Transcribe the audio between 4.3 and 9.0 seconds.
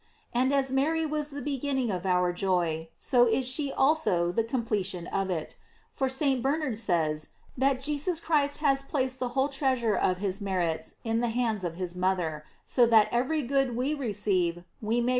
the completion of it; for St. Bernard says that Jesus Christ has